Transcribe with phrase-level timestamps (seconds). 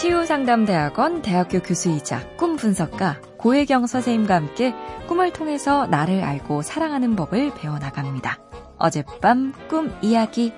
[0.00, 4.74] 치유상담대학원 대학교 교수이자 꿈 분석가 고혜경 선생님과 함께
[5.06, 8.38] 꿈을 통해서 나를 알고 사랑하는 법을 배워나갑니다.
[8.78, 10.54] 어젯밤 꿈 이야기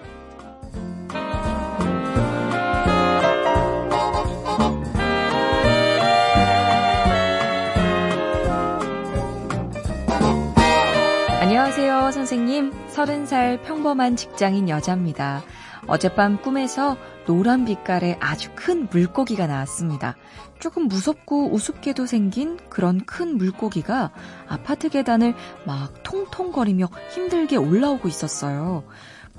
[11.41, 12.73] 안녕하세요, 선생님.
[12.87, 15.43] 서른 살 평범한 직장인 여자입니다.
[15.89, 20.17] 어젯밤 꿈에서 노란 빛깔의 아주 큰 물고기가 나왔습니다.
[20.59, 24.11] 조금 무섭고 우습게도 생긴 그런 큰 물고기가
[24.49, 25.35] 아파트 계단을
[25.67, 28.85] 막 통통거리며 힘들게 올라오고 있었어요.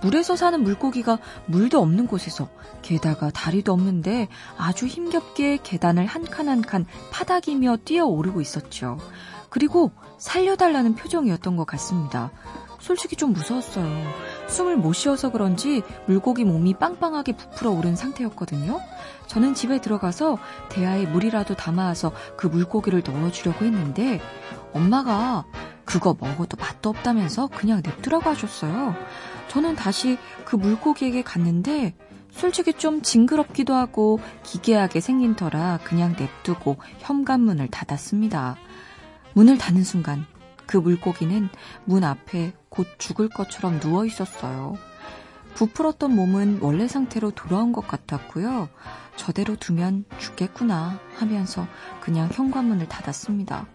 [0.01, 2.49] 물에서 사는 물고기가 물도 없는 곳에서
[2.81, 4.27] 게다가 다리도 없는데
[4.57, 8.97] 아주 힘겹게 계단을 한 칸 한 칸 파닥이며 뛰어오르고 있었죠.
[9.49, 12.31] 그리고 살려달라는 표정이었던 것 같습니다.
[12.79, 13.85] 솔직히 좀 무서웠어요.
[14.47, 18.79] 숨을 못 쉬어서 그런지 물고기 몸이 빵빵하게 부풀어 오른 상태였거든요.
[19.27, 20.37] 저는 집에 들어가서
[20.69, 24.21] 대야에 물이라도 담아서 그 물고기를 넣어주려고 했는데
[24.73, 25.45] 엄마가
[25.85, 28.95] 그거 먹어도 맛도 없다면서 그냥 냅두라고 하셨어요.
[29.47, 31.95] 저는 다시 그 물고기에게 갔는데
[32.31, 38.57] 솔직히 좀 징그럽기도 하고 기괴하게 생긴 터라 그냥 냅두고 현관문을 닫았습니다.
[39.33, 40.25] 문을 닫는 순간
[40.65, 41.49] 그 물고기는
[41.85, 44.75] 문 앞에 곧 죽을 것처럼 누워 있었어요.
[45.55, 48.69] 부풀었던 몸은 원래 상태로 돌아온 것 같았고요.
[49.15, 51.67] 저대로 두면 죽겠구나 하면서
[52.01, 53.67] 그냥 현관문을 닫았습니다.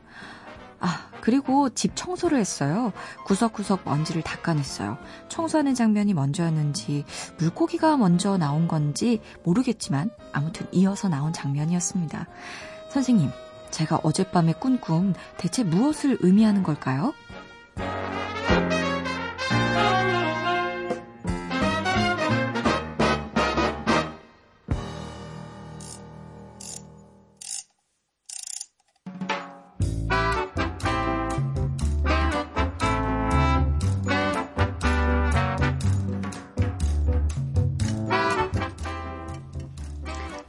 [0.81, 2.93] 아, 그리고 집 청소를 했어요.
[3.27, 4.97] 구석구석 먼지를 닦아냈어요.
[5.29, 7.05] 청소하는 장면이 먼저였는지,
[7.39, 12.29] 물고기가 먼저 나온 건지 모르겠지만, 아무튼 이어서 나온 장면이었습니다.
[12.91, 13.31] 선생님,
[13.71, 17.13] 제가 어젯밤에 꾼 꿈 대체 무엇을 의미하는 걸까요?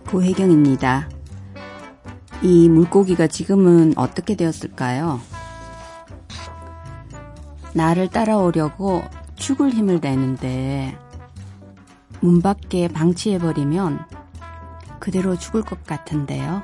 [0.09, 1.09] 고혜경입니다.
[2.41, 5.19] 이 물고기가 지금은 어떻게 되었을까요?
[7.73, 9.03] 나를 따라오려고
[9.35, 10.97] 죽을 힘을 내는데
[12.21, 14.05] 문 밖에 방치해버리면
[14.99, 16.61] 그대로 죽을 것 같은데요.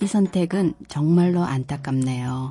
[0.00, 2.48] 이 선택은 정말로 안타깝네요.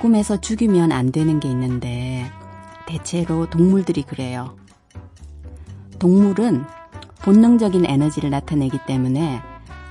[0.00, 2.28] 꿈에서 죽이면 안 되는 게 있는데
[2.86, 4.56] 대체로 동물들이 그래요.
[6.00, 6.64] 동물은
[7.24, 9.40] 본능적인 에너지를 나타내기 때문에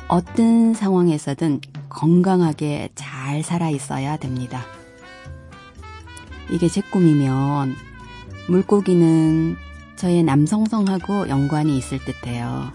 [0.08, 4.62] 어떤 상황에서든 건강하게 잘 살아 있어야 됩니다.
[6.50, 7.76] 이게 제 꿈이면
[8.50, 9.56] 물고기는
[9.96, 12.72] 저의 남성성하고 연관이 있을 듯해요.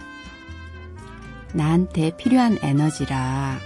[1.52, 3.58] 나한테 필요한 에너지라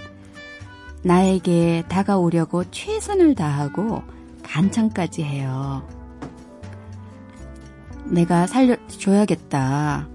[1.03, 4.03] 나에게 다가오려고 최선을 다하고
[4.43, 5.87] 간청까지 해요.
[8.05, 10.07] 내가 살려줘야겠다.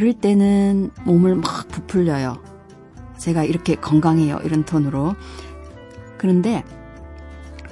[0.00, 2.42] 그럴 때는 몸을 막 부풀려요.
[3.18, 4.40] 제가 이렇게 건강해요.
[4.44, 5.14] 이런 톤으로.
[6.16, 6.64] 그런데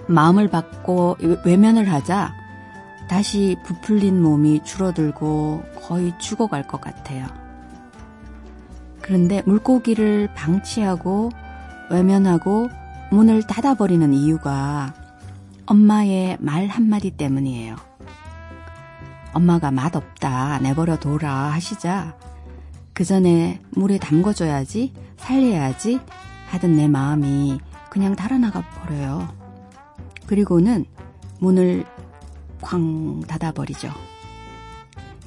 [0.09, 2.35] 마음을 받고 외면을 하자
[3.09, 7.27] 다시 부풀린 몸이 줄어들고 거의 죽어갈 것 같아요.
[9.01, 11.31] 그런데 물고기를 방치하고
[11.91, 12.69] 외면하고
[13.11, 14.93] 문을 닫아버리는 이유가
[15.65, 17.77] 엄마의 말 한마디 때문이에요.
[19.33, 22.17] 엄마가 맛없다, 내버려 둬라 하시자
[22.93, 26.01] 그 전에 물에 담궈줘야지, 살려야지
[26.49, 29.29] 하던 내 마음이 그냥 달아나가 버려요.
[30.27, 30.85] 그리고는
[31.39, 31.85] 문을
[32.61, 33.93] 쾅 닫아버리죠.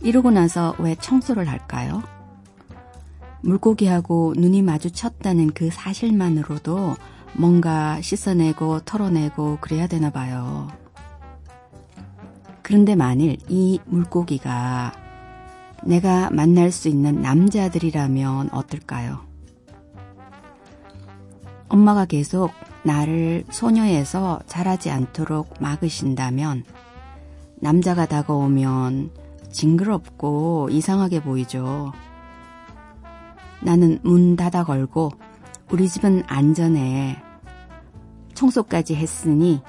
[0.01, 2.03] 이러고 나서 왜 청소를 할까요?
[3.41, 6.95] 물고기하고 눈이 마주쳤다는 그 사실만으로도
[7.33, 10.67] 뭔가 씻어내고 털어내고 그래야 되나 봐요.
[12.71, 14.93] 그런데 만일 이 물고기가
[15.83, 19.19] 내가 만날 수 있는 남자들이라면 어떨까요?
[21.67, 22.53] 엄마가 계속
[22.83, 26.63] 나를 소녀에서 자라지 않도록 막으신다면
[27.55, 29.11] 남자가 다가오면
[29.51, 31.91] 징그럽고 이상하게 보이죠.
[33.61, 35.11] 나는 문 닫아 걸고
[35.71, 37.21] 우리 집은 안전해.
[38.33, 39.61] 청소까지 했으니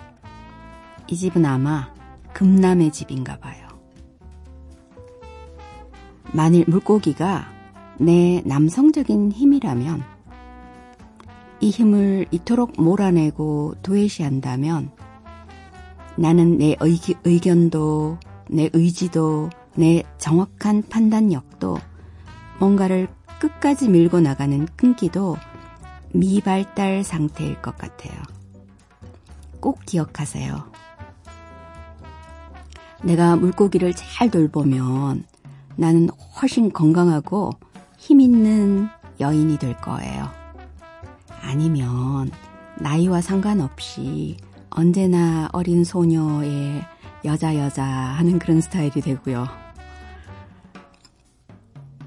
[1.09, 1.93] 이 집은 아마
[2.35, 3.69] 금남의 집인가 봐요.
[6.33, 7.47] 만일 물고기가
[7.99, 10.03] 내 남성적인 힘이라면
[11.61, 14.91] 이 힘을 이토록 몰아내고 도외시한다면
[16.17, 18.19] 나는 내 의기, 의견도
[18.49, 21.79] 내 의지도 내 정확한 판단력도
[22.59, 23.09] 뭔가를
[23.39, 25.37] 끝까지 밀고 나가는 끈기도
[26.13, 28.13] 미발달 상태일 것 같아요.
[29.61, 30.71] 꼭 기억하세요.
[33.03, 35.25] 내가 물고기를 잘 돌보면
[35.77, 36.09] 나는
[36.41, 37.51] 훨씬 건강하고
[37.99, 38.89] 힘 있는
[39.21, 40.29] 여인이 될 거예요.
[41.41, 42.31] 아니면
[42.79, 44.37] 나이와 상관없이
[44.71, 46.83] 언제나 어린 소녀의
[47.25, 49.47] 여자 여자 하는 그런 스타일이 되고요.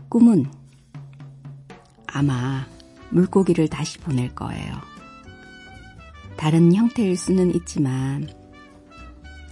[0.10, 0.46] 꿈은
[2.08, 2.66] 아마
[3.10, 4.74] 물고기를 다시 보낼 거예요.
[6.38, 8.28] 다른 형태일 수는 있지만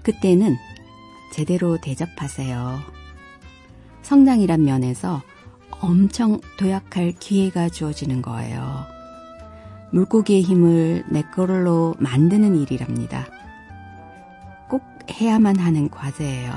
[0.03, 0.57] 그때는
[1.33, 2.79] 제대로 대접하세요.
[4.03, 5.23] 성장이란 면에서
[5.81, 8.85] 엄청 도약할 기회가 주어지는 거예요.
[9.91, 13.25] 물고기의 힘을 내 걸로 만드는 일이랍니다.
[14.69, 16.53] 꼭 해야만 하는 과제예요.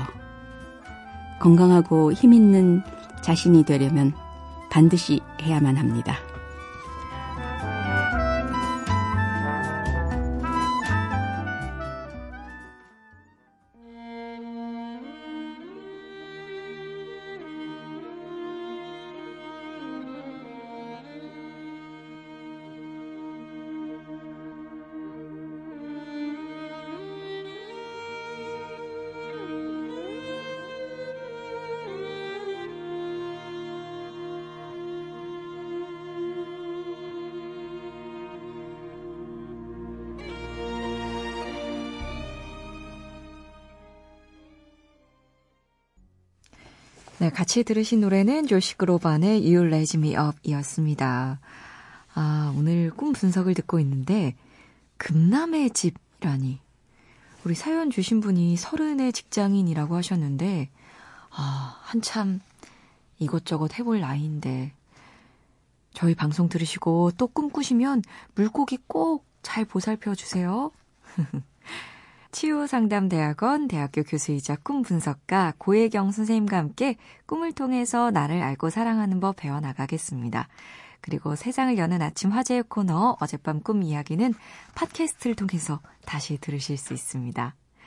[1.39, 2.83] 건강하고 힘 있는
[3.23, 4.13] 자신이 되려면
[4.69, 6.17] 반드시 해야만 합니다.
[47.19, 51.39] 네, 같이 들으신 노래는 조시 그로반의 You Raise Me Up 이었습니다.
[52.13, 54.35] 아, 오늘 꿈 분석을 듣고 있는데,
[54.97, 56.59] 금남의 집이라니.
[57.43, 60.69] 우리 사연 주신 분이 서른의 직장인이라고 하셨는데,
[61.31, 62.39] 아, 한참
[63.19, 64.73] 이것저것 해볼 나이인데,
[65.93, 68.03] 저희 방송 들으시고 또 꿈꾸시면
[68.35, 70.71] 물고기 꼭 잘 보살펴 주세요.
[72.31, 80.47] 치유상담대학원 대학교 교수이자 꿈 분석가 고혜경 선생님과 함께 꿈을 통해서 나를 알고 사랑하는 법 배워나가겠습니다.
[81.01, 84.33] 그리고 세상을 여는 아침 화제의 코너 어젯밤 꿈 이야기는
[84.75, 87.55] 팟캐스트를 통해서 다시 들으실 수 있습니다.